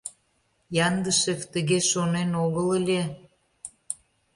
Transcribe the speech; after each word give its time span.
Яндышев 0.87 1.41
тыге 1.53 1.79
шонен 1.91 2.31
огыл 2.43 2.67
ыле. 2.79 3.01